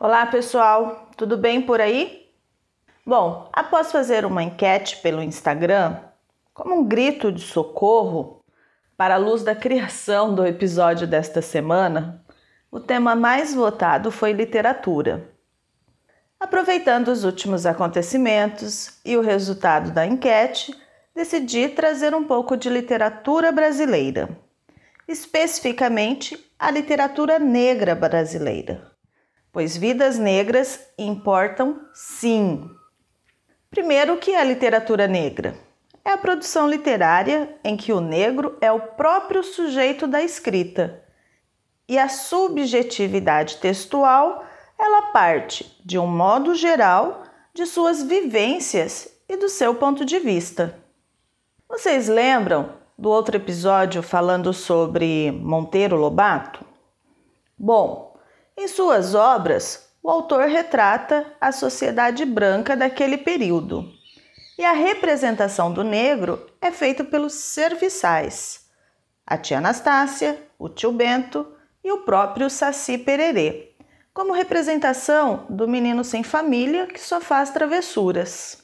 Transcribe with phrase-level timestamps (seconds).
[0.00, 2.30] Olá pessoal, tudo bem por aí?
[3.04, 5.96] Bom, após fazer uma enquete pelo Instagram,
[6.54, 8.44] como um grito de socorro
[8.96, 12.24] para a luz da criação do episódio desta semana,
[12.70, 15.32] o tema mais votado foi literatura.
[16.38, 20.72] Aproveitando os últimos acontecimentos e o resultado da enquete,
[21.12, 24.28] decidi trazer um pouco de literatura brasileira,
[25.08, 28.96] especificamente a literatura negra brasileira,
[29.58, 32.70] pois vidas negras importam sim.
[33.68, 35.58] Primeiro, o que é a literatura negra?
[36.04, 41.02] É a produção literária em que o negro é o próprio sujeito da escrita
[41.88, 44.46] e a subjetividade textual
[44.78, 50.78] ela parte, de um modo geral, de suas vivências e do seu ponto de vista.
[51.68, 56.64] Vocês lembram do outro episódio falando sobre Monteiro Lobato?
[57.58, 58.07] Bom,
[58.58, 63.88] em suas obras, o autor retrata a sociedade branca daquele período.
[64.58, 68.66] E a representação do negro é feita pelos serviçais,
[69.24, 71.46] a tia Anastácia, o tio Bento
[71.84, 73.76] e o próprio Saci Pererê,
[74.12, 78.58] como representação do menino sem família que só faz travessuras.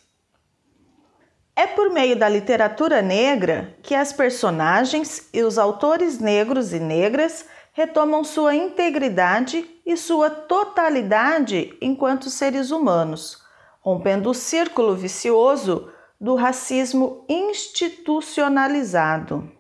[1.54, 7.46] É por meio da literatura negra que as personagens e os autores negros e negras
[7.74, 13.42] retomam sua integridade e sua totalidade enquanto seres humanos,
[13.80, 19.50] rompendo o círculo vicioso do racismo institucionalizado.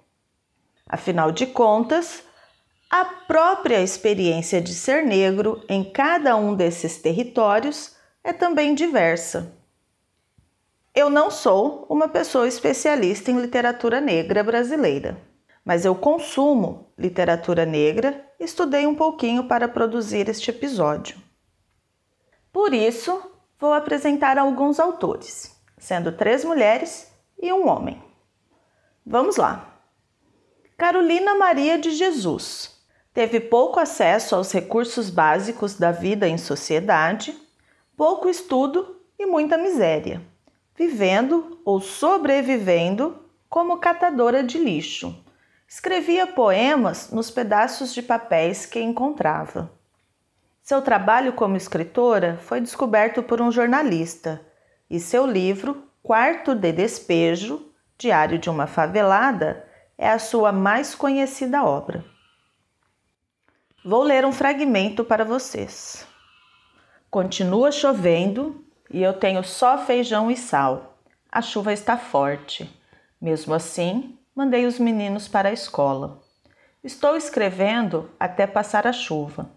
[0.86, 2.22] Afinal de contas,
[2.88, 9.52] a própria experiência de ser negro em cada um desses territórios é também diversa.
[10.94, 15.20] Eu não sou uma pessoa especialista em literatura negra brasileira,
[15.64, 21.16] mas eu consumo literatura negra estudei um pouquinho para produzir este episódio.
[22.52, 23.20] Por isso,
[23.58, 28.02] vou apresentar alguns autores, sendo três mulheres e um homem.
[29.04, 29.80] Vamos lá!
[30.76, 32.78] Carolina Maria de Jesus
[33.12, 37.34] teve pouco acesso aos recursos básicos da vida em sociedade,
[37.96, 40.20] pouco estudo e muita miséria
[40.76, 43.16] vivendo ou sobrevivendo
[43.48, 45.23] como catadora de lixo.
[45.74, 49.72] Escrevia poemas nos pedaços de papéis que encontrava.
[50.62, 54.40] Seu trabalho como escritora foi descoberto por um jornalista
[54.88, 59.68] e seu livro, Quarto de Despejo, Diário de uma Favelada,
[59.98, 62.04] é a sua mais conhecida obra.
[63.84, 66.06] Vou ler um fragmento para vocês.
[67.10, 71.00] Continua chovendo e eu tenho só feijão e sal.
[71.32, 72.72] A chuva está forte.
[73.20, 76.20] Mesmo assim, mandei os meninos para a escola.
[76.82, 79.50] Estou escrevendo até passar a chuva,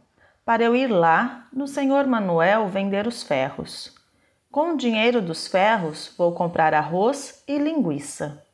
[0.45, 3.95] para eu ir lá no senhor Manuel vender os ferros.
[4.51, 8.45] Com o dinheiro dos ferros, vou comprar arroz e linguiça.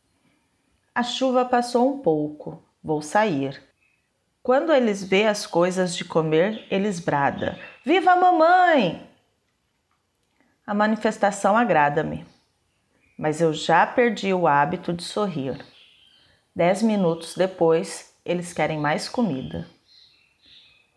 [0.96, 3.62] A chuva passou um pouco, vou sair.
[4.42, 9.10] Quando eles vê as coisas de comer, eles brada: Viva a mamãe!
[10.66, 12.26] A manifestação agrada-me,
[13.18, 15.73] mas eu já perdi o hábito de sorrir.
[16.56, 19.68] Dez minutos depois, eles querem mais comida.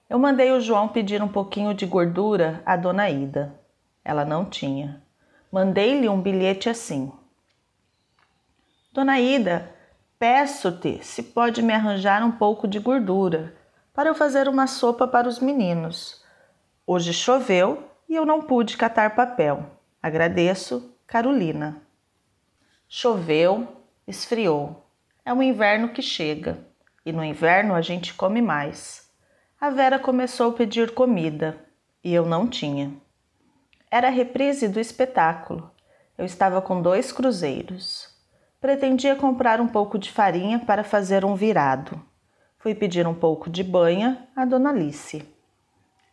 [0.09, 3.59] Eu mandei o João pedir um pouquinho de gordura à dona Ida.
[4.05, 5.03] Ela não tinha.
[5.51, 7.11] Mandei-lhe um bilhete assim:
[8.93, 9.75] Dona Ida,
[10.19, 13.57] peço-te se pode me arranjar um pouco de gordura
[13.95, 16.23] para eu fazer uma sopa para os meninos.
[16.87, 19.65] Hoje choveu e eu não pude catar papel.
[20.03, 21.81] Agradeço, Carolina.
[22.87, 23.67] Choveu,
[24.07, 24.86] esfriou.
[25.27, 26.57] É o inverno que chega
[27.05, 29.11] e no inverno a gente come mais.
[29.61, 31.59] A Vera começou a pedir comida
[32.05, 32.93] e eu não tinha.
[33.91, 35.69] Era a reprise do espetáculo.
[36.17, 38.09] Eu estava com dois cruzeiros.
[38.61, 42.01] Pretendia comprar um pouco de farinha para fazer um virado.
[42.57, 45.29] Fui pedir um pouco de banha à dona Alice.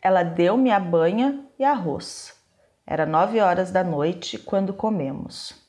[0.02, 2.36] Ela deu-me a banha e arroz.
[2.84, 5.63] Era nove horas da noite quando comemos.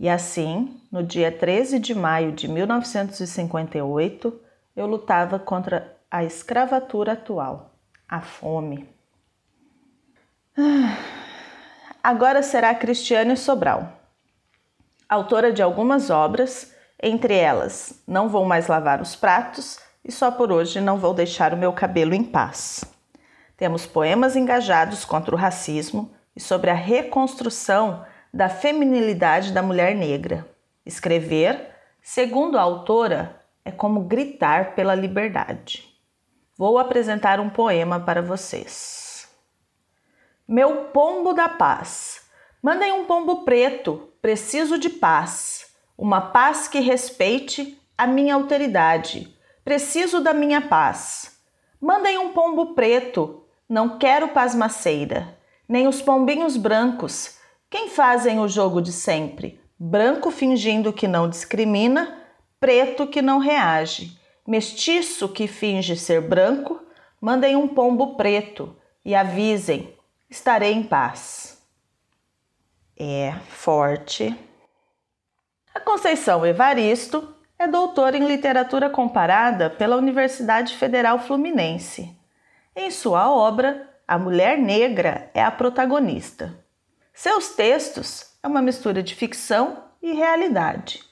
[0.00, 4.40] E assim, no dia 13 de maio de 1958,
[4.76, 7.74] eu lutava contra a escravatura atual,
[8.08, 8.88] a fome.
[10.56, 10.96] Ah,
[12.02, 13.92] agora será Cristiane Sobral,
[15.08, 16.72] autora de algumas obras,
[17.02, 21.52] entre elas Não Vou Mais Lavar os Pratos e Só por Hoje Não Vou Deixar
[21.52, 22.84] o Meu Cabelo em Paz.
[23.56, 30.48] Temos poemas engajados contra o racismo e sobre a reconstrução da feminilidade da mulher negra.
[30.84, 31.70] Escrever,
[32.02, 35.88] segundo a autora, é como gritar pela liberdade.
[36.56, 39.28] Vou apresentar um poema para vocês.
[40.46, 42.22] Meu pombo da paz.
[42.62, 45.66] Mandem um pombo preto, preciso de paz.
[45.96, 49.36] Uma paz que respeite a minha alteridade.
[49.64, 51.38] Preciso da minha paz.
[51.80, 55.38] Mandem um pombo preto, não quero pasmaceira.
[55.68, 57.37] Nem os pombinhos brancos.
[57.70, 59.60] Quem fazem o jogo de sempre?
[59.78, 62.22] Branco fingindo que não discrimina,
[62.58, 64.18] preto que não reage.
[64.46, 66.80] Mestiço que finge ser branco,
[67.20, 68.74] mandem um pombo preto
[69.04, 69.94] e avisem
[70.30, 71.62] estarei em paz.
[72.98, 74.36] É forte.
[75.74, 82.16] A Conceição Evaristo é doutora em literatura comparada pela Universidade Federal Fluminense.
[82.74, 86.64] Em sua obra, a mulher negra é a protagonista.
[87.20, 91.02] Seus textos é uma mistura de ficção e realidade,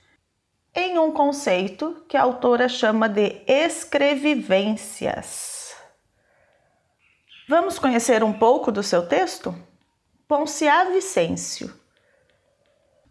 [0.73, 5.75] em um conceito que a autora chama de escrevivências.
[7.49, 9.53] Vamos conhecer um pouco do seu texto?
[10.29, 11.75] Ponciá Vicêncio.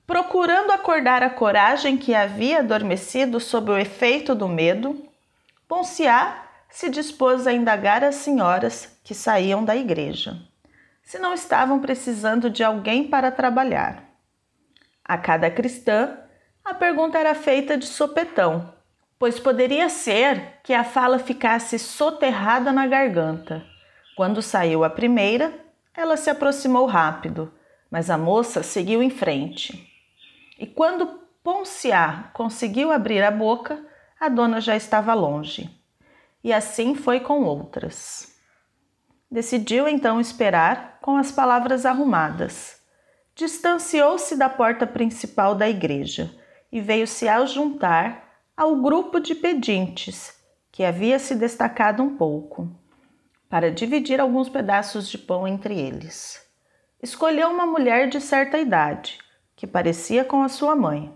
[0.07, 5.05] Procurando acordar a coragem que havia adormecido sob o efeito do medo,
[5.67, 10.41] Ponciá se dispôs a indagar as senhoras que saíam da igreja,
[11.05, 14.03] se não estavam precisando de alguém para trabalhar.
[15.05, 16.17] A cada cristã,
[16.65, 18.73] a pergunta era feita de sopetão,
[19.17, 23.63] pois poderia ser que a fala ficasse soterrada na garganta
[24.15, 25.53] quando saiu a primeira,
[25.93, 27.53] ela se aproximou rápido,
[27.91, 29.91] mas a moça seguiu em frente.
[30.57, 33.85] E quando Ponciá conseguiu abrir a boca,
[34.17, 35.69] a dona já estava longe.
[36.41, 38.34] E assim foi com outras.
[39.29, 42.79] Decidiu então esperar com as palavras arrumadas.
[43.35, 46.33] Distanciou-se da porta principal da igreja
[46.71, 48.25] e veio se juntar
[48.55, 50.33] ao grupo de pedintes,
[50.71, 52.69] que havia se destacado um pouco
[53.49, 56.45] para dividir alguns pedaços de pão entre eles.
[57.01, 59.19] Escolheu uma mulher de certa idade,
[59.55, 61.13] que parecia com a sua mãe,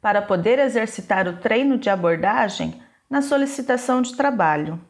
[0.00, 4.80] para poder exercitar o treino de abordagem na solicitação de trabalho.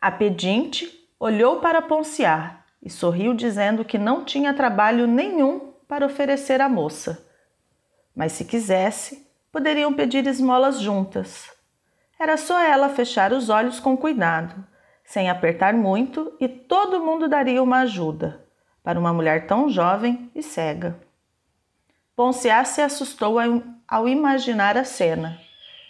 [0.00, 6.60] A pedinte olhou para Ponciar e sorriu dizendo que não tinha trabalho nenhum para oferecer
[6.60, 7.26] à moça.
[8.14, 11.50] Mas se quisesse, poderiam pedir esmolas juntas.
[12.18, 14.64] Era só ela fechar os olhos com cuidado
[15.06, 18.44] sem apertar muito, e todo mundo daria uma ajuda
[18.82, 20.98] para uma mulher tão jovem e cega.
[22.14, 23.36] Ponciá se assustou
[23.86, 25.38] ao imaginar a cena.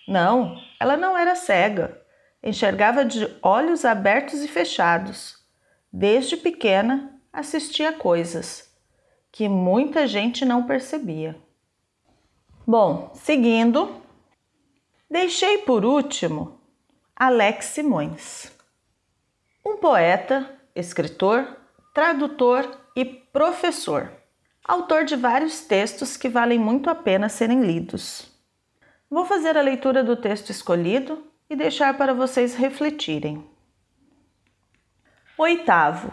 [0.07, 2.01] Não, ela não era cega.
[2.43, 5.39] Enxergava de olhos abertos e fechados.
[5.93, 8.71] Desde pequena assistia coisas
[9.33, 11.37] que muita gente não percebia.
[12.67, 14.01] Bom, seguindo,
[15.11, 16.61] deixei por último
[17.15, 18.57] Alex Simões
[19.67, 21.57] um poeta, escritor,
[21.93, 24.13] tradutor e professor,
[24.65, 28.31] autor de vários textos que valem muito a pena serem lidos.
[29.11, 33.45] Vou fazer a leitura do texto escolhido e deixar para vocês refletirem.
[35.39, 36.11] Oitavo.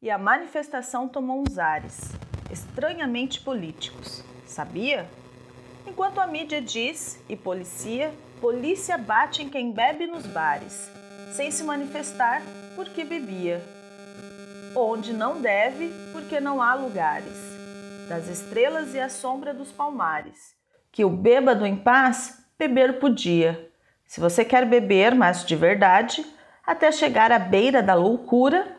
[0.00, 2.12] E a manifestação tomou uns ares,
[2.50, 4.24] estranhamente políticos.
[4.46, 5.08] Sabia?
[5.86, 10.90] Enquanto a mídia diz e policia, polícia bate em quem bebe nos bares
[11.34, 12.42] sem se manifestar
[12.76, 13.60] porque bebia,
[14.74, 17.36] onde não deve porque não há lugares,
[18.08, 20.54] das estrelas e a sombra dos palmares,
[20.92, 23.68] que o bêbado em paz beber podia.
[24.04, 26.24] Se você quer beber, mas de verdade,
[26.66, 28.76] até chegar à beira da loucura,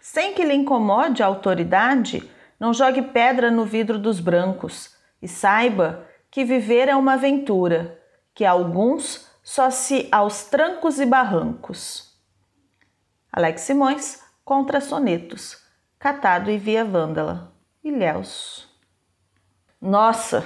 [0.00, 6.06] sem que lhe incomode a autoridade, não jogue pedra no vidro dos brancos e saiba
[6.30, 8.00] que viver é uma aventura,
[8.34, 12.14] que alguns só se aos trancos e barrancos.
[13.32, 15.62] Alex Simões, contra sonetos,
[15.98, 18.68] Catado e Via Vândala, Ilhéus.
[19.80, 20.44] Nossa,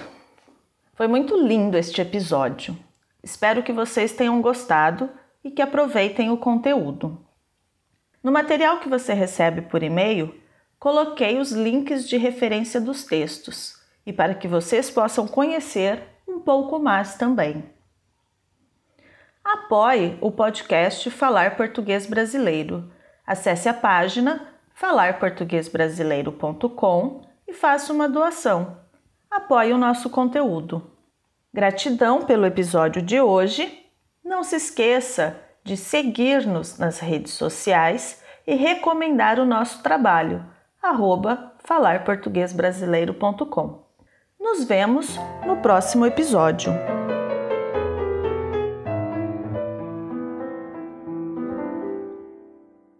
[0.94, 2.76] foi muito lindo este episódio.
[3.22, 5.08] Espero que vocês tenham gostado
[5.44, 7.24] e que aproveitem o conteúdo.
[8.22, 10.34] No material que você recebe por e-mail,
[10.78, 16.78] coloquei os links de referência dos textos e para que vocês possam conhecer um pouco
[16.78, 17.64] mais também.
[19.44, 22.92] Apoie o podcast Falar Português Brasileiro.
[23.26, 28.78] Acesse a página falarportuguesbrasileiro.com e faça uma doação.
[29.30, 30.91] Apoie o nosso conteúdo.
[31.54, 33.84] Gratidão pelo episódio de hoje.
[34.24, 40.42] Não se esqueça de seguir-nos nas redes sociais e recomendar o nosso trabalho,
[41.62, 43.82] falarportuguesbrasileiro.com.
[44.40, 45.14] Nos vemos
[45.46, 46.72] no próximo episódio.